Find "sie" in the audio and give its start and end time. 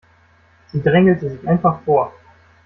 0.71-0.81